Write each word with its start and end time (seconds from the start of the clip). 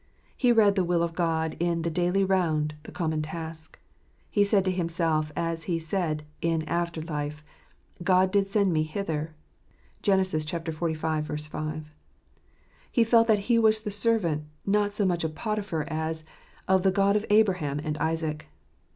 He 0.35 0.51
read 0.51 0.73
the 0.73 0.83
will 0.83 1.03
of 1.03 1.13
God 1.13 1.55
in 1.59 1.83
"the 1.83 1.91
daily 1.91 2.23
round, 2.23 2.73
the 2.81 2.91
common 2.91 3.21
task." 3.21 3.77
He 4.31 4.43
said 4.43 4.65
to 4.65 4.71
himself, 4.71 5.31
as 5.35 5.65
he 5.65 5.77
said 5.77 6.25
in 6.41 6.63
after 6.63 7.03
life, 7.03 7.43
"God 8.03 8.31
did 8.31 8.49
send 8.49 8.73
me 8.73 8.81
hither" 8.81 9.35
(xlv. 10.01 11.47
5). 11.61 11.93
He 12.91 13.03
felt 13.03 13.27
that 13.27 13.39
he 13.45 13.59
was 13.59 13.81
the 13.81 13.91
servant— 13.91 14.45
not 14.65 14.91
so 14.91 15.05
much 15.05 15.23
of 15.23 15.35
Potiphar 15.35 15.83
as— 15.87 16.25
of 16.67 16.81
the 16.81 16.89
God 16.89 17.15
of 17.15 17.23
Abraham 17.29 17.77
and 17.83 17.95
Isaac. 17.99 18.47